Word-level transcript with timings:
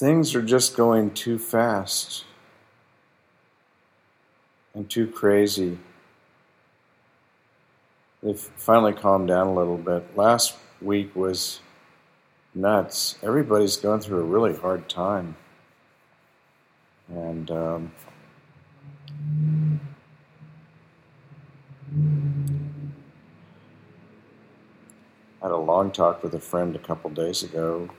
things 0.00 0.34
are 0.34 0.40
just 0.40 0.78
going 0.78 1.10
too 1.10 1.38
fast 1.38 2.24
and 4.72 4.88
too 4.88 5.06
crazy. 5.06 5.78
They've 8.22 8.40
finally 8.40 8.94
calmed 8.94 9.28
down 9.28 9.48
a 9.48 9.52
little 9.52 9.76
bit. 9.76 10.16
Last 10.16 10.56
week 10.80 11.14
was 11.14 11.60
nuts. 12.54 13.18
Everybody's 13.22 13.76
going 13.76 14.00
through 14.00 14.20
a 14.20 14.24
really 14.24 14.56
hard 14.56 14.88
time. 14.88 15.36
And 17.10 17.50
um, 17.50 17.92
I 25.42 25.44
had 25.46 25.50
a 25.52 25.58
long 25.58 25.90
talk 25.90 26.22
with 26.22 26.34
a 26.34 26.40
friend 26.40 26.74
a 26.74 26.78
couple 26.78 27.10
days 27.10 27.42
ago 27.42 27.90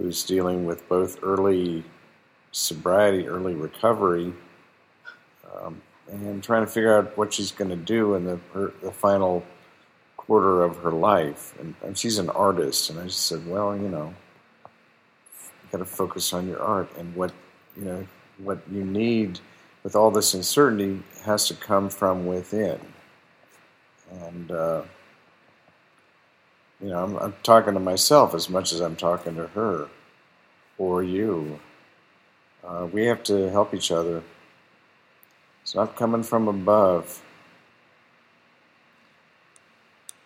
who's 0.00 0.24
dealing 0.24 0.64
with 0.64 0.88
both 0.88 1.18
early 1.22 1.84
sobriety, 2.52 3.28
early 3.28 3.54
recovery, 3.54 4.32
um, 5.54 5.80
and 6.10 6.42
trying 6.42 6.64
to 6.64 6.70
figure 6.70 6.96
out 6.96 7.16
what 7.16 7.32
she's 7.32 7.52
going 7.52 7.70
to 7.70 7.76
do 7.76 8.14
in 8.14 8.24
the, 8.24 8.40
her, 8.54 8.72
the 8.82 8.90
final 8.90 9.44
quarter 10.16 10.62
of 10.62 10.76
her 10.78 10.92
life. 10.92 11.54
And, 11.60 11.74
and 11.84 11.98
she's 11.98 12.18
an 12.18 12.30
artist, 12.30 12.90
and 12.90 12.98
I 12.98 13.04
just 13.04 13.26
said, 13.26 13.46
well, 13.46 13.76
you 13.76 13.88
know, 13.88 14.14
you 14.64 15.68
got 15.70 15.78
to 15.78 15.84
focus 15.84 16.32
on 16.32 16.48
your 16.48 16.60
art 16.60 16.88
and 16.98 17.14
what 17.14 17.32
you 17.76 17.84
know 17.84 18.06
what 18.38 18.58
you 18.72 18.84
need 18.84 19.38
with 19.82 19.94
all 19.94 20.10
this 20.10 20.34
uncertainty 20.34 21.02
has 21.24 21.46
to 21.48 21.54
come 21.54 21.88
from 21.88 22.26
within. 22.26 22.80
And 24.10 24.50
uh, 24.50 24.82
you 26.80 26.88
know, 26.88 27.04
I'm, 27.04 27.16
I'm 27.16 27.34
talking 27.42 27.74
to 27.74 27.80
myself 27.80 28.34
as 28.34 28.48
much 28.48 28.72
as 28.72 28.80
I'm 28.80 28.96
talking 28.96 29.36
to 29.36 29.46
her 29.48 29.88
or 30.78 31.02
you. 31.02 31.60
Uh, 32.64 32.88
we 32.90 33.06
have 33.06 33.22
to 33.24 33.50
help 33.50 33.74
each 33.74 33.90
other. 33.90 34.22
It's 35.62 35.74
not 35.74 35.96
coming 35.96 36.22
from 36.22 36.48
above. 36.48 37.22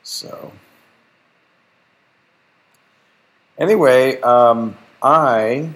So, 0.03 0.53
anyway, 3.59 4.21
um, 4.21 4.77
I 5.03 5.71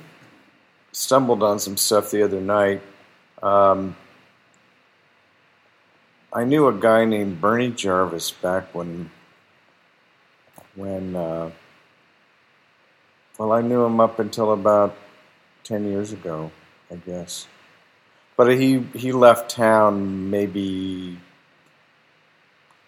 stumbled 0.93 1.43
on 1.43 1.59
some 1.59 1.77
stuff 1.77 2.11
the 2.11 2.23
other 2.23 2.41
night. 2.41 2.83
Um, 3.43 3.97
I 6.33 6.45
knew 6.45 6.69
a 6.69 6.73
guy 6.73 7.05
named 7.05 7.41
Bernie 7.41 7.71
Jarvis 7.71 8.31
back 8.31 8.75
when 8.75 9.11
when 10.79 11.17
uh, 11.17 11.51
well, 13.37 13.53
I 13.53 13.61
knew 13.61 13.85
him 13.85 14.01
up 14.01 14.21
until 14.21 14.53
about 14.53 14.97
ten 15.65 15.85
years 15.85 16.13
ago, 16.13 16.51
I 16.91 16.97
guess. 16.97 17.47
But 18.37 18.57
he 18.59 18.79
he 18.95 19.11
left 19.13 19.51
town 19.51 20.31
maybe 20.31 21.19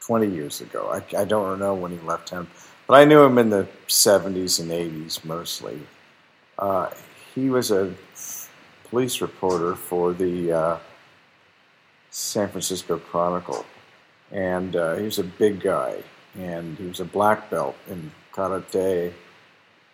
twenty 0.00 0.28
years 0.28 0.60
ago. 0.60 0.88
I, 0.88 1.20
I 1.20 1.24
don't 1.24 1.58
know 1.58 1.74
when 1.74 1.90
he 1.90 1.98
left 2.06 2.28
town, 2.28 2.46
but 2.86 2.94
I 2.94 3.04
knew 3.04 3.22
him 3.22 3.38
in 3.38 3.50
the 3.50 3.66
seventies 3.88 4.60
and 4.60 4.70
eighties 4.70 5.24
mostly. 5.24 5.80
Uh, 6.58 6.90
he 7.34 7.50
was 7.50 7.72
a 7.72 7.92
police 8.88 9.20
reporter 9.20 9.74
for 9.74 10.12
the 10.12 10.52
uh, 10.52 10.78
San 12.10 12.48
Francisco 12.48 12.98
Chronicle, 12.98 13.66
and 14.30 14.76
uh, 14.76 14.94
he 14.94 15.04
was 15.04 15.18
a 15.18 15.24
big 15.24 15.60
guy 15.60 16.04
and 16.36 16.76
he 16.76 16.86
was 16.86 17.00
a 17.00 17.04
black 17.04 17.50
belt 17.50 17.76
in 17.88 18.10
karate, 18.32 19.12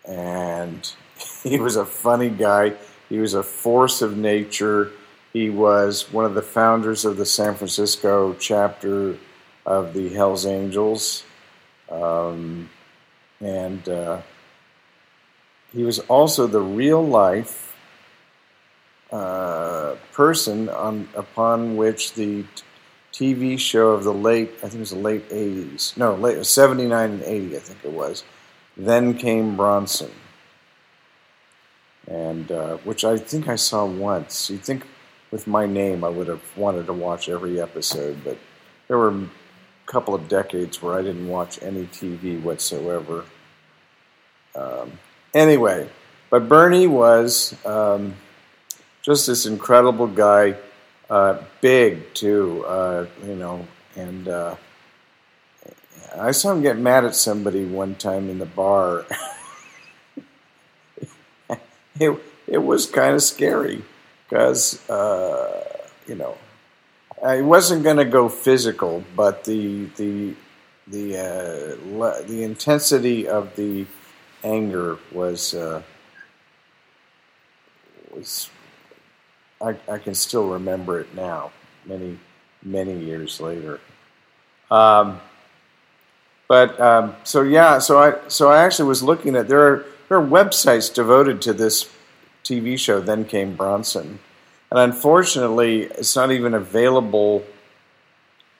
and 0.05 0.93
he 1.43 1.59
was 1.59 1.75
a 1.75 1.85
funny 1.85 2.29
guy. 2.29 2.73
He 3.09 3.19
was 3.19 3.33
a 3.33 3.43
force 3.43 4.01
of 4.01 4.17
nature. 4.17 4.91
He 5.33 5.49
was 5.49 6.11
one 6.11 6.25
of 6.25 6.33
the 6.33 6.41
founders 6.41 7.05
of 7.05 7.17
the 7.17 7.25
San 7.25 7.55
Francisco 7.55 8.33
chapter 8.39 9.17
of 9.65 9.93
the 9.93 10.09
Hells 10.09 10.45
Angels, 10.45 11.23
um, 11.89 12.69
and 13.39 13.87
uh, 13.87 14.21
he 15.73 15.83
was 15.83 15.99
also 15.99 16.47
the 16.47 16.61
real 16.61 17.05
life 17.05 17.75
uh, 19.11 19.95
person 20.11 20.69
on 20.69 21.07
upon 21.15 21.77
which 21.77 22.13
the 22.13 22.43
TV 23.17 23.57
show 23.57 23.89
of 23.89 24.03
the 24.03 24.13
late, 24.13 24.51
I 24.57 24.69
think 24.69 24.75
it 24.75 24.79
was 24.79 24.91
the 24.91 24.97
late 24.97 25.27
80s. 25.29 25.97
No, 25.97 26.13
late 26.13 26.45
79 26.45 27.09
and 27.09 27.23
80, 27.23 27.55
I 27.55 27.59
think 27.59 27.79
it 27.83 27.91
was. 27.91 28.23
Then 28.77 29.17
came 29.17 29.57
Bronson. 29.57 30.11
And 32.07 32.51
uh, 32.51 32.77
which 32.77 33.03
I 33.03 33.17
think 33.17 33.47
I 33.47 33.55
saw 33.55 33.85
once. 33.85 34.51
You'd 34.51 34.61
think 34.61 34.85
with 35.31 35.47
my 35.47 35.65
name 35.65 36.03
I 36.03 36.09
would 36.09 36.27
have 36.27 36.43
wanted 36.55 36.85
to 36.85 36.93
watch 36.93 37.27
every 37.27 37.59
episode, 37.59 38.23
but 38.23 38.37
there 38.87 38.99
were 38.99 39.09
a 39.09 39.27
couple 39.87 40.13
of 40.13 40.27
decades 40.27 40.79
where 40.83 40.93
I 40.93 41.01
didn't 41.01 41.27
watch 41.27 41.59
any 41.63 41.87
TV 41.87 42.39
whatsoever. 42.39 43.25
Um, 44.53 44.91
anyway, 45.33 45.89
but 46.29 46.47
Bernie 46.47 46.87
was 46.87 47.55
um, 47.65 48.13
just 49.01 49.25
this 49.25 49.47
incredible 49.47 50.07
guy 50.07 50.55
uh, 51.09 51.41
big 51.61 52.13
too, 52.13 52.65
uh, 52.65 53.05
you 53.25 53.35
know, 53.35 53.67
and 53.95 54.27
uh, 54.27 54.55
I 56.17 56.31
saw 56.31 56.51
him 56.51 56.61
get 56.61 56.77
mad 56.77 57.05
at 57.05 57.15
somebody 57.15 57.65
one 57.65 57.95
time 57.95 58.29
in 58.29 58.39
the 58.39 58.45
bar. 58.45 59.05
it 61.99 62.19
it 62.47 62.57
was 62.59 62.85
kind 62.85 63.15
of 63.15 63.23
scary 63.23 63.83
because 64.25 64.87
uh, 64.89 65.63
you 66.07 66.15
know 66.15 66.37
I 67.23 67.41
wasn't 67.41 67.83
going 67.83 67.97
to 67.97 68.05
go 68.05 68.29
physical, 68.29 69.03
but 69.15 69.43
the 69.43 69.85
the 69.97 70.33
the 70.87 71.17
uh, 71.17 72.21
the 72.27 72.43
intensity 72.43 73.27
of 73.27 73.55
the 73.55 73.85
anger 74.43 74.97
was 75.11 75.53
uh, 75.53 75.81
was 78.13 78.49
I, 79.61 79.75
I 79.89 79.97
can 79.97 80.13
still 80.13 80.47
remember 80.49 80.99
it 80.99 81.13
now, 81.15 81.51
many, 81.85 82.17
many 82.63 82.97
years 82.97 83.39
later. 83.39 83.79
Um, 84.69 85.19
but 86.47 86.79
um, 86.79 87.15
so 87.23 87.41
yeah, 87.41 87.79
so 87.79 87.99
I 87.99 88.27
so 88.29 88.49
I 88.49 88.63
actually 88.63 88.87
was 88.87 89.03
looking 89.03 89.35
at 89.35 89.47
there 89.47 89.67
are 89.67 89.85
there 90.07 90.17
are 90.17 90.25
websites 90.25 90.93
devoted 90.93 91.41
to 91.43 91.53
this 91.53 91.89
TV 92.43 92.77
show. 92.79 93.01
Then 93.01 93.25
came 93.25 93.55
Bronson, 93.55 94.19
and 94.71 94.79
unfortunately, 94.79 95.83
it's 95.83 96.15
not 96.15 96.31
even 96.31 96.53
available 96.53 97.43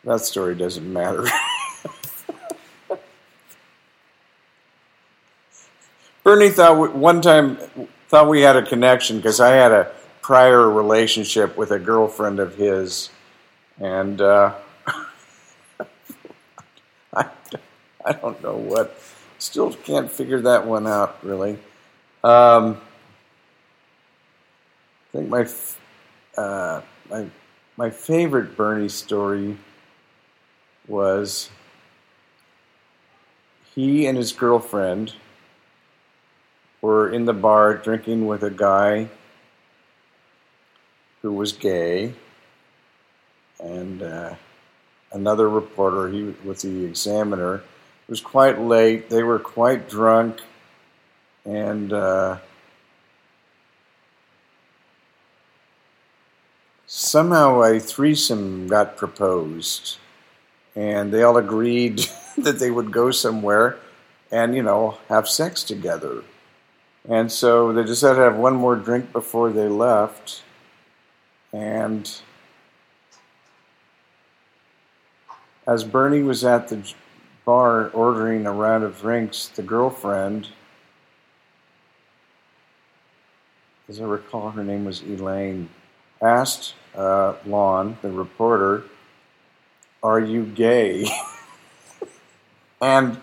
that 0.05 0.21
story 0.21 0.55
doesn't 0.55 0.91
matter. 0.93 1.27
Bernie 6.23 6.51
thought 6.51 6.79
we, 6.79 6.89
one 6.89 7.23
time 7.23 7.57
thought 8.09 8.29
we 8.29 8.43
had 8.43 8.57
a 8.57 8.63
connection 8.63 9.17
because 9.17 9.41
I 9.41 9.51
had 9.51 9.73
a 9.73 9.91
prior 10.21 10.69
relationship 10.71 11.57
with 11.57 11.71
a 11.71 11.79
girlfriend 11.79 12.39
of 12.39 12.55
his, 12.57 13.11
and 13.79 14.21
uh, 14.21 14.55
I, 17.15 17.27
I 18.05 18.13
don't 18.13 18.43
know 18.43 18.57
what. 18.57 18.97
Still 19.39 19.73
can't 19.73 20.11
figure 20.11 20.41
that 20.43 20.67
one 20.67 20.87
out 20.87 21.25
really. 21.25 21.59
Um, 22.23 22.81
I 25.09 25.13
think 25.13 25.29
my 25.29 25.49
uh, 26.37 26.83
my 27.09 27.27
my 27.77 27.91
favorite 27.91 28.57
Bernie 28.57 28.89
story 28.89 29.57
was 30.87 31.51
he 33.75 34.07
and 34.07 34.19
his 34.19 34.33
girlfriend 34.33 35.15
were 36.83 37.11
in 37.11 37.25
the 37.25 37.33
bar 37.33 37.75
drinking 37.77 38.27
with 38.27 38.43
a 38.43 38.51
guy 38.51 39.09
who 41.23 41.33
was 41.33 41.53
gay 41.53 42.13
and 43.61 44.03
uh, 44.03 44.35
another 45.13 45.49
reporter 45.49 46.09
he 46.09 46.35
was 46.45 46.63
the 46.63 46.85
examiner 46.85 47.63
it 48.11 48.11
was 48.11 48.21
quite 48.21 48.61
late. 48.61 49.09
They 49.09 49.23
were 49.23 49.39
quite 49.39 49.89
drunk 49.89 50.41
and 51.51 51.93
uh, 51.93 52.39
somehow 56.87 57.61
a 57.63 57.81
threesome 57.81 58.67
got 58.69 58.97
proposed 58.97 59.99
and 60.77 61.13
they 61.13 61.23
all 61.23 61.37
agreed 61.37 62.07
that 62.39 62.59
they 62.59 62.71
would 62.71 62.93
go 62.93 63.11
somewhere 63.11 63.79
and 64.31 64.55
you 64.55 64.63
know 64.63 64.99
have 65.09 65.29
sex 65.29 65.65
together 65.65 66.23
and 67.09 67.33
so 67.33 67.73
they 67.73 67.83
decided 67.85 68.17
to 68.17 68.23
have 68.23 68.37
one 68.37 68.55
more 68.55 68.77
drink 68.77 69.13
before 69.13 69.51
they 69.51 69.69
left. 69.69 70.43
And 71.53 72.11
as 75.67 75.83
Bernie 75.85 76.23
was 76.23 76.45
at 76.45 76.69
the 76.69 76.93
bar 77.45 77.89
ordering 77.89 78.47
a 78.47 78.53
round 78.53 78.85
of 78.85 79.01
drinks, 79.01 79.49
the 79.49 79.63
girlfriend, 79.63 80.49
as 83.91 84.01
I 84.01 84.05
recall, 84.05 84.53
her 84.53 84.63
name 84.63 84.85
was 84.85 85.03
Elaine, 85.03 85.69
asked 86.23 86.75
uh, 86.95 87.35
Lon, 87.45 87.99
the 88.03 88.11
reporter, 88.11 88.85
Are 90.01 90.21
you 90.21 90.45
gay? 90.45 91.09
and 92.81 93.21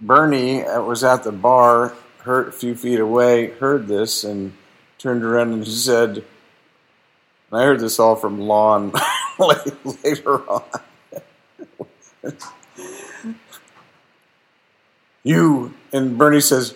Bernie 0.00 0.64
uh, 0.64 0.82
was 0.82 1.04
at 1.04 1.22
the 1.22 1.30
bar 1.30 1.94
a 2.26 2.50
few 2.50 2.74
feet 2.74 2.98
away, 2.98 3.50
heard 3.50 3.86
this 3.86 4.24
and 4.24 4.54
turned 4.98 5.22
around 5.22 5.52
and 5.52 5.64
said, 5.68 6.24
I 7.52 7.62
heard 7.62 7.78
this 7.78 8.00
all 8.00 8.16
from 8.16 8.40
Lon 8.40 8.92
later 9.38 10.50
on. 10.50 10.64
you, 15.22 15.74
and 15.92 16.18
Bernie 16.18 16.40
says, 16.40 16.74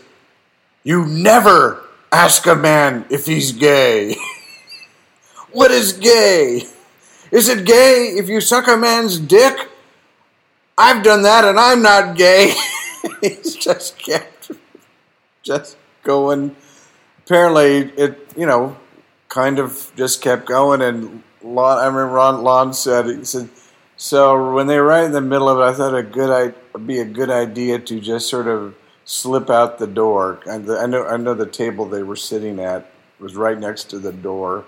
You 0.85 1.07
never 1.07 1.90
ask 2.13 2.47
a 2.47 2.55
man 2.55 3.05
if 3.11 3.27
he's 3.27 3.53
gay. 3.53 4.17
what 5.53 5.71
is 5.71 5.93
gay? 5.93 6.63
Is 7.31 7.49
it 7.49 7.65
gay 7.65 8.15
if 8.19 8.29
you 8.29 8.41
suck 8.41 8.67
a 8.67 8.77
man's 8.77 9.19
dick? 9.19 9.69
I've 10.77 11.03
done 11.03 11.23
that 11.23 11.45
and 11.45 11.59
I'm 11.59 11.83
not 11.83 12.17
gay. 12.17 12.55
He's 13.21 13.55
just 13.55 13.99
kept 13.99 14.51
just 15.43 15.77
going. 16.03 16.57
Apparently, 17.25 17.93
it 17.97 18.33
you 18.37 18.47
know 18.47 18.77
kind 19.29 19.59
of 19.59 19.93
just 19.95 20.23
kept 20.23 20.47
going. 20.47 20.81
And 20.81 21.23
Lon, 21.43 21.79
I 21.79 21.87
remember 21.87 22.15
Ron, 22.15 22.43
Lon 22.43 22.73
said 22.73 23.07
he 23.07 23.25
said 23.25 23.51
so 23.97 24.55
when 24.55 24.67
they 24.67 24.79
were 24.79 24.87
right 24.87 25.05
in 25.05 25.13
the 25.13 25.21
middle 25.21 25.49
of 25.49 25.59
it, 25.59 25.63
I 25.63 25.75
thought 25.75 26.11
good 26.11 26.55
would 26.73 26.87
be 26.87 27.01
a 27.01 27.05
good 27.05 27.31
idea 27.31 27.79
to 27.79 28.01
just 28.01 28.31
sort 28.31 28.49
of 28.49 28.75
slip 29.11 29.51
out 29.51 29.79
the 29.79 29.89
door. 29.89 30.41
And 30.47 30.71
I 30.71 30.87
know 30.87 31.05
I 31.05 31.17
know 31.17 31.35
the 31.35 31.47
table 31.47 31.87
they 31.87 32.05
were 32.05 32.17
sitting 32.17 32.61
at 32.61 32.91
was 33.19 33.35
right 33.35 33.59
next 33.59 33.91
to 33.91 33.99
the 33.99 34.13
door. 34.13 34.65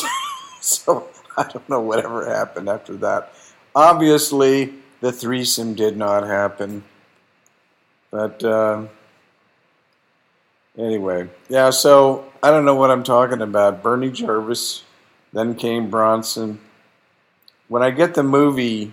so 0.60 1.08
I 1.36 1.42
don't 1.42 1.68
know 1.68 1.80
whatever 1.80 2.28
happened 2.28 2.68
after 2.68 2.94
that. 2.98 3.32
Obviously, 3.74 4.74
the 5.00 5.10
threesome 5.12 5.74
did 5.74 5.96
not 5.96 6.26
happen, 6.26 6.84
but. 8.10 8.42
Uh, 8.44 8.86
Anyway, 10.78 11.28
yeah, 11.48 11.68
so 11.68 12.32
I 12.42 12.50
don't 12.50 12.64
know 12.64 12.76
what 12.76 12.90
I'm 12.90 13.02
talking 13.02 13.42
about. 13.42 13.82
Bernie 13.82 14.10
Jarvis, 14.10 14.84
then 15.32 15.54
came 15.54 15.90
Bronson. 15.90 16.60
When 17.68 17.82
I 17.82 17.90
get 17.90 18.14
the 18.14 18.22
movie, 18.22 18.92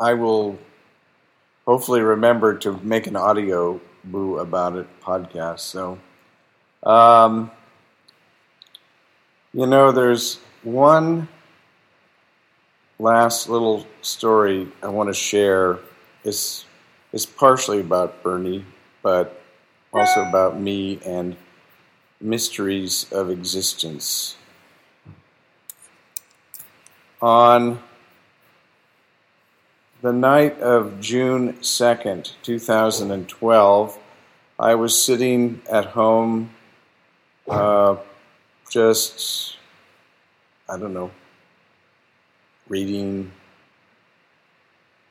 I 0.00 0.14
will 0.14 0.58
hopefully 1.64 2.00
remember 2.00 2.58
to 2.58 2.78
make 2.82 3.06
an 3.06 3.16
audio 3.16 3.80
boo 4.06 4.38
about 4.38 4.76
it 4.76 4.86
podcast. 5.02 5.60
So, 5.60 5.98
um, 6.82 7.50
you 9.52 9.66
know, 9.66 9.92
there's 9.92 10.38
one 10.62 11.28
last 12.98 13.48
little 13.48 13.86
story 14.02 14.68
I 14.82 14.88
want 14.88 15.08
to 15.08 15.14
share. 15.14 15.78
It's, 16.24 16.64
it's 17.12 17.26
partially 17.26 17.80
about 17.80 18.22
Bernie, 18.22 18.64
but 19.02 19.40
also 19.92 20.22
about 20.22 20.60
me 20.60 21.00
and 21.04 21.36
mysteries 22.20 23.10
of 23.12 23.30
existence. 23.30 24.36
On 27.20 27.82
the 30.02 30.12
night 30.12 30.60
of 30.60 31.00
June 31.00 31.54
2nd, 31.54 32.32
2012, 32.42 33.98
I 34.58 34.74
was 34.74 35.02
sitting 35.02 35.62
at 35.70 35.86
home, 35.86 36.50
uh, 37.48 37.96
just, 38.70 39.56
I 40.68 40.78
don't 40.78 40.94
know, 40.94 41.10
reading, 42.68 43.32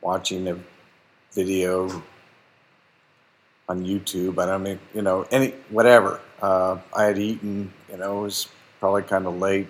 watching 0.00 0.48
a 0.48 0.58
video, 1.32 2.02
on 3.68 3.84
YouTube. 3.84 4.40
I 4.40 4.46
don't 4.46 4.62
mean, 4.62 4.78
you 4.94 5.02
know, 5.02 5.26
any 5.30 5.54
whatever. 5.70 6.20
Uh, 6.40 6.78
I 6.96 7.04
had 7.04 7.18
eaten, 7.18 7.72
you 7.90 7.96
know, 7.96 8.20
it 8.20 8.22
was 8.22 8.48
probably 8.80 9.02
kind 9.02 9.26
of 9.26 9.38
late, 9.38 9.68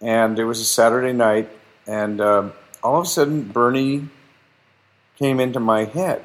and 0.00 0.38
it 0.38 0.44
was 0.44 0.60
a 0.60 0.64
Saturday 0.64 1.12
night, 1.12 1.50
and 1.86 2.20
uh, 2.20 2.50
all 2.82 3.00
of 3.00 3.04
a 3.04 3.08
sudden, 3.08 3.42
Bernie 3.44 4.08
came 5.22 5.38
into 5.38 5.60
my 5.60 5.84
head. 5.84 6.20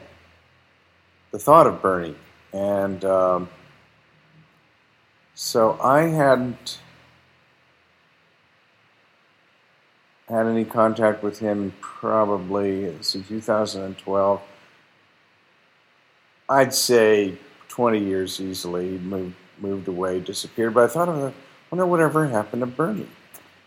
The 1.30 1.38
thought 1.38 1.68
of 1.68 1.84
Bernie, 1.84 2.16
and 2.52 3.06
um, 3.06 3.50
so 5.36 5.80
I 5.80 6.08
hadn't 6.08 6.80
had 10.28 10.48
any 10.48 10.66
contact 10.66 11.22
with 11.22 11.38
him 11.38 11.76
probably 11.80 12.92
since 13.02 13.28
2012 13.28 14.42
I'd 16.50 16.74
say 16.74 17.38
20 17.68 18.00
years 18.00 18.42
easily. 18.42 18.98
Moved 18.98 19.36
moved 19.60 19.88
away, 19.88 20.20
disappeared. 20.22 20.74
But 20.74 20.86
I 20.86 20.88
thought, 20.88 21.10
I 21.10 21.34
wonder 21.70 21.86
whatever 21.86 22.28
happened 22.28 22.62
to 22.62 22.66
Bernie. 22.66 23.08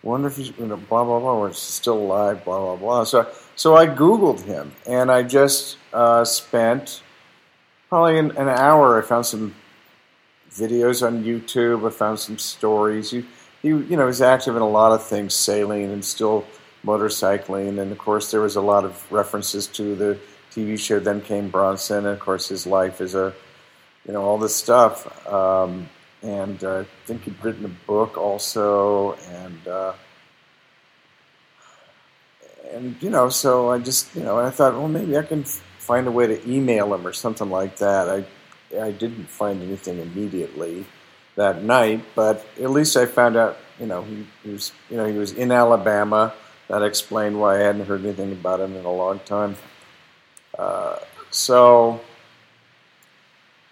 Wonder 0.02 0.28
if 0.28 0.36
he's 0.36 0.56
you 0.58 0.66
know, 0.66 0.76
blah 0.76 1.04
blah 1.04 1.20
blah, 1.20 1.34
or 1.34 1.52
still 1.52 1.98
alive, 1.98 2.44
blah 2.44 2.58
blah 2.58 2.76
blah. 2.76 3.04
So 3.04 3.30
so 3.54 3.76
I 3.76 3.86
googled 3.86 4.42
him, 4.42 4.72
and 4.86 5.10
I 5.10 5.22
just 5.22 5.76
uh, 5.92 6.24
spent 6.24 7.02
probably 7.90 8.18
an, 8.18 8.30
an, 8.38 8.48
hour. 8.48 9.02
I 9.02 9.06
found 9.06 9.26
some 9.26 9.54
videos 10.50 11.06
on 11.06 11.22
YouTube. 11.22 11.86
I 11.86 11.90
found 11.90 12.18
some 12.18 12.38
stories. 12.38 13.10
He, 13.10 13.26
he 13.60 13.68
you 13.68 13.96
know 13.96 14.06
was 14.06 14.22
active 14.22 14.56
in 14.56 14.62
a 14.62 14.68
lot 14.68 14.92
of 14.92 15.04
things, 15.04 15.34
sailing 15.34 15.84
and 15.84 16.02
still 16.02 16.46
motorcycling, 16.82 17.78
and 17.78 17.92
of 17.92 17.98
course 17.98 18.30
there 18.30 18.40
was 18.40 18.56
a 18.56 18.62
lot 18.62 18.86
of 18.86 19.12
references 19.12 19.66
to 19.66 19.94
the 19.94 20.18
TV 20.50 20.78
show. 20.78 20.98
Then 20.98 21.20
came 21.20 21.50
Bronson, 21.50 21.98
and 21.98 22.06
of 22.06 22.20
course 22.20 22.48
his 22.48 22.66
life 22.66 23.02
is 23.02 23.14
a, 23.14 23.34
you 24.06 24.14
know, 24.14 24.22
all 24.22 24.38
this 24.38 24.56
stuff. 24.56 25.28
Um, 25.28 25.90
and 26.22 26.62
uh, 26.62 26.80
I 26.80 26.86
think 27.06 27.24
he'd 27.24 27.42
written 27.42 27.64
a 27.64 27.86
book 27.86 28.18
also, 28.18 29.14
and 29.14 29.68
uh, 29.68 29.92
and 32.72 32.96
you 33.02 33.10
know, 33.10 33.28
so 33.28 33.70
I 33.70 33.78
just 33.78 34.14
you 34.14 34.22
know, 34.22 34.38
I 34.38 34.50
thought, 34.50 34.74
well, 34.74 34.88
maybe 34.88 35.16
I 35.16 35.22
can 35.22 35.44
find 35.44 36.06
a 36.06 36.10
way 36.10 36.26
to 36.26 36.50
email 36.50 36.94
him 36.94 37.06
or 37.06 37.12
something 37.12 37.50
like 37.50 37.76
that. 37.78 38.08
I 38.08 38.24
I 38.78 38.92
didn't 38.92 39.28
find 39.28 39.62
anything 39.62 39.98
immediately 39.98 40.86
that 41.36 41.62
night, 41.62 42.04
but 42.14 42.44
at 42.60 42.70
least 42.70 42.96
I 42.96 43.06
found 43.06 43.36
out, 43.36 43.56
you 43.78 43.86
know, 43.86 44.02
he, 44.02 44.26
he 44.42 44.50
was 44.50 44.72
you 44.90 44.96
know 44.96 45.06
he 45.06 45.16
was 45.16 45.32
in 45.32 45.50
Alabama. 45.50 46.34
That 46.68 46.82
explained 46.82 47.40
why 47.40 47.56
I 47.56 47.58
hadn't 47.64 47.86
heard 47.86 48.04
anything 48.04 48.30
about 48.30 48.60
him 48.60 48.76
in 48.76 48.84
a 48.84 48.92
long 48.92 49.18
time. 49.20 49.56
Uh, 50.56 50.98
so 51.30 52.00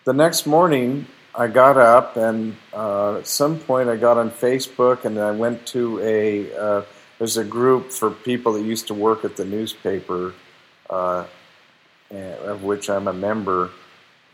the 0.04 0.12
next 0.12 0.46
morning, 0.46 1.06
I 1.38 1.46
got 1.46 1.76
up, 1.76 2.16
and 2.16 2.56
uh, 2.74 3.18
at 3.18 3.28
some 3.28 3.60
point 3.60 3.88
I 3.88 3.94
got 3.94 4.18
on 4.18 4.28
Facebook, 4.28 5.04
and 5.04 5.20
I 5.20 5.30
went 5.30 5.64
to 5.68 6.00
a 6.00 6.52
uh, 6.52 6.82
there's 7.18 7.36
a 7.36 7.44
group 7.44 7.92
for 7.92 8.10
people 8.10 8.54
that 8.54 8.64
used 8.64 8.88
to 8.88 8.94
work 8.94 9.24
at 9.24 9.36
the 9.36 9.44
newspaper, 9.44 10.34
uh, 10.90 11.26
of 12.10 12.64
which 12.64 12.90
I'm 12.90 13.06
a 13.06 13.12
member, 13.12 13.70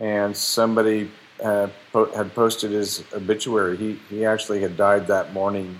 and 0.00 0.34
somebody 0.34 1.10
had, 1.42 1.72
had 1.92 2.34
posted 2.34 2.70
his 2.70 3.04
obituary. 3.12 3.76
He 3.76 4.00
he 4.08 4.24
actually 4.24 4.62
had 4.62 4.78
died 4.78 5.06
that 5.08 5.34
morning, 5.34 5.78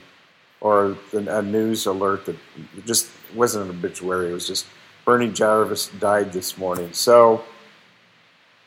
or 0.61 0.99
a 1.15 1.41
news 1.41 1.87
alert 1.87 2.27
that 2.27 2.37
just 2.85 3.09
wasn't 3.35 3.71
an 3.71 3.79
obituary. 3.79 4.29
It 4.29 4.35
was 4.35 4.47
just 4.47 4.67
Bernie 5.07 5.33
Jarvis 5.33 5.87
died 5.99 6.35
this 6.35 6.59
morning. 6.59 6.93
So, 6.93 7.45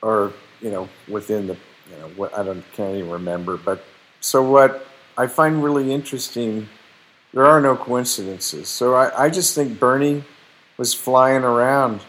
or 0.02 0.34
you 0.60 0.72
know, 0.72 0.90
within 1.08 1.46
the 1.46 1.58
you 1.89 1.98
know 1.98 2.08
what 2.15 2.38
I 2.38 2.44
don't 2.44 2.63
can't 2.74 2.96
even 2.96 3.10
remember. 3.10 3.58
But 3.58 3.84
so 4.20 4.41
what 4.41 4.86
I 5.17 5.27
find 5.27 5.63
really 5.63 5.94
interesting, 5.94 6.70
there 7.34 7.46
are 7.46 7.62
no 7.62 7.75
coincidences. 7.75 8.70
So 8.70 8.96
I, 8.96 9.25
I 9.25 9.29
just 9.29 9.56
think 9.56 9.79
Bernie 9.79 10.24
was 10.77 10.94
flying 10.94 11.44
around, 11.44 12.01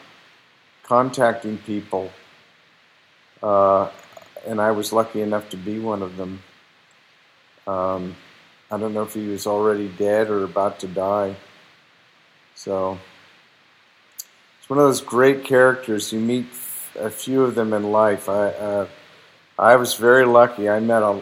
contacting 0.82 1.58
people. 1.58 2.10
Uh, 3.42 3.88
and 4.46 4.60
I 4.60 4.70
was 4.72 4.92
lucky 4.92 5.22
enough 5.22 5.48
to 5.50 5.56
be 5.56 5.78
one 5.78 6.02
of 6.02 6.16
them. 6.16 6.42
Um, 7.66 8.16
I 8.70 8.78
don't 8.78 8.92
know 8.92 9.02
if 9.02 9.14
he 9.14 9.26
was 9.28 9.46
already 9.46 9.88
dead 9.88 10.28
or 10.28 10.44
about 10.44 10.80
to 10.80 10.86
die. 10.86 11.36
So 12.54 12.98
it's 14.58 14.68
one 14.68 14.78
of 14.78 14.84
those 14.84 15.00
great 15.00 15.44
characters. 15.44 16.12
You 16.12 16.20
meet 16.20 16.46
a 16.98 17.10
few 17.10 17.44
of 17.44 17.54
them 17.54 17.72
in 17.72 17.92
life. 17.92 18.28
I 18.28 18.48
uh, 18.48 18.86
I 19.58 19.74
was 19.76 19.94
very 19.94 20.24
lucky. 20.24 20.68
I 20.68 20.78
met 20.80 21.02
a 21.02 21.20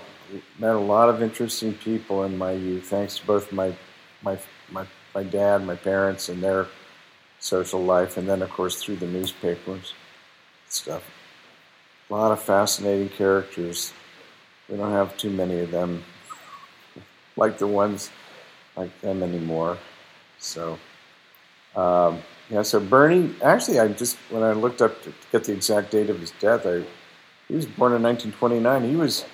met 0.58 0.74
a 0.74 0.78
lot 0.78 1.08
of 1.08 1.22
interesting 1.22 1.72
people 1.72 2.24
in 2.24 2.36
my 2.36 2.52
youth, 2.52 2.84
thanks 2.84 3.18
to 3.18 3.26
both 3.26 3.50
my 3.52 3.74
my 4.22 4.38
my 4.70 4.86
my 5.14 5.22
dad, 5.22 5.64
my 5.64 5.76
parents, 5.76 6.28
and 6.28 6.42
their 6.42 6.66
social 7.38 7.82
life, 7.82 8.16
and 8.18 8.28
then 8.28 8.42
of 8.42 8.50
course 8.50 8.82
through 8.82 8.96
the 8.96 9.06
newspapers 9.06 9.94
stuff. 10.68 11.02
A 12.10 12.14
lot 12.14 12.30
of 12.30 12.42
fascinating 12.42 13.08
characters. 13.08 13.92
We 14.68 14.76
don't 14.76 14.92
have 14.92 15.16
too 15.16 15.30
many 15.30 15.60
of 15.60 15.70
them 15.70 16.04
like 17.36 17.58
the 17.58 17.66
ones 17.66 18.10
like 18.76 19.00
them 19.00 19.22
anymore. 19.22 19.78
So, 20.38 20.78
um, 21.74 22.22
yeah, 22.50 22.62
so 22.62 22.78
Bernie, 22.78 23.34
actually, 23.42 23.80
I 23.80 23.88
just, 23.88 24.16
when 24.30 24.42
I 24.42 24.52
looked 24.52 24.82
up 24.82 25.02
to 25.02 25.12
get 25.32 25.44
the 25.44 25.52
exact 25.52 25.90
date 25.90 26.10
of 26.10 26.20
his 26.20 26.32
death, 26.32 26.66
I, 26.66 26.84
he 27.48 27.54
was 27.54 27.66
born 27.66 27.92
in 27.92 28.02
1929. 28.02 28.90
He 28.90 28.96
was, 28.96 29.24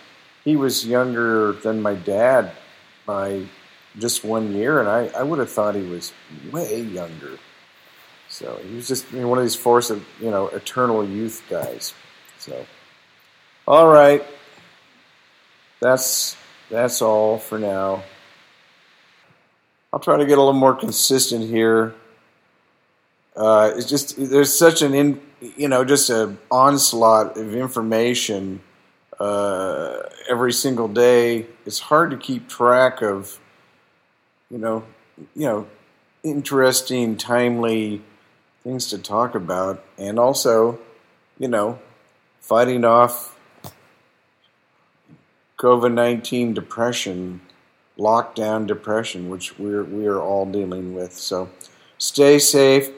he 0.44 0.56
was 0.56 0.86
younger 0.86 1.52
than 1.52 1.80
my 1.80 1.94
dad 1.94 2.52
by 3.06 3.46
just 3.98 4.24
one 4.24 4.54
year, 4.54 4.80
and 4.80 4.88
I, 4.88 5.08
I 5.18 5.22
would 5.22 5.38
have 5.38 5.50
thought 5.50 5.74
he 5.74 5.82
was 5.82 6.12
way 6.50 6.80
younger. 6.80 7.38
So 8.28 8.58
he 8.66 8.76
was 8.76 8.88
just 8.88 9.12
one 9.12 9.38
of 9.38 9.44
these 9.44 9.54
force 9.54 9.90
of, 9.90 10.04
you 10.20 10.30
know, 10.30 10.48
eternal 10.48 11.06
youth 11.06 11.42
guys. 11.50 11.94
So, 12.38 12.66
all 13.66 13.88
right, 13.88 14.24
that's 15.80 16.36
that's 16.70 17.02
all 17.02 17.38
for 17.38 17.58
now. 17.58 18.02
I'll 19.92 20.00
try 20.00 20.16
to 20.16 20.24
get 20.24 20.38
a 20.38 20.40
little 20.40 20.58
more 20.58 20.74
consistent 20.74 21.48
here. 21.48 21.94
Uh, 23.36 23.72
it's 23.76 23.88
just 23.88 24.16
there's 24.16 24.56
such 24.56 24.80
an 24.80 24.94
in 24.94 25.20
you 25.56 25.68
know 25.68 25.84
just 25.84 26.08
an 26.10 26.38
onslaught 26.50 27.36
of 27.36 27.54
information 27.54 28.60
uh, 29.18 30.02
every 30.28 30.52
single 30.52 30.88
day. 30.88 31.46
It's 31.66 31.78
hard 31.78 32.10
to 32.12 32.16
keep 32.16 32.48
track 32.48 33.02
of 33.02 33.38
you 34.50 34.58
know 34.58 34.84
you 35.34 35.46
know 35.46 35.66
interesting, 36.22 37.16
timely 37.16 38.02
things 38.62 38.88
to 38.90 38.98
talk 38.98 39.34
about, 39.34 39.84
and 39.98 40.18
also 40.18 40.78
you 41.38 41.48
know 41.48 41.78
fighting 42.40 42.84
off 42.84 43.36
COVID 45.58 45.92
19 45.92 46.54
depression, 46.54 47.40
lockdown 47.98 48.66
depression, 48.66 49.28
which 49.28 49.58
we're, 49.58 49.84
we 49.84 50.06
are 50.06 50.20
all 50.20 50.46
dealing 50.46 50.94
with. 50.94 51.12
So 51.12 51.50
stay 51.98 52.38
safe. 52.38 52.90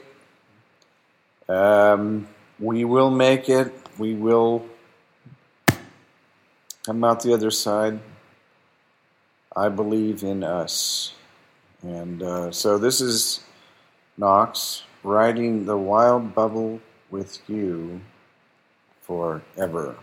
Um, 1.47 2.27
we 2.59 2.85
will 2.85 3.11
make 3.11 3.49
it. 3.49 3.73
We 3.97 4.13
will 4.13 4.65
come 6.85 7.03
out 7.03 7.21
the 7.21 7.33
other 7.33 7.51
side. 7.51 7.99
I 9.55 9.69
believe 9.69 10.23
in 10.23 10.43
us. 10.43 11.13
And 11.81 12.21
uh, 12.21 12.51
so 12.51 12.77
this 12.77 13.01
is 13.01 13.41
Knox 14.17 14.83
riding 15.03 15.65
the 15.65 15.77
wild 15.77 16.33
bubble 16.33 16.81
with 17.11 17.39
you 17.47 18.01
forever. 19.01 19.95